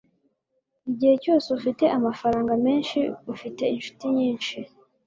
[0.91, 2.99] igihe cyose ufite amafaranga menshi,
[3.33, 4.57] ufite inshuti nyinshi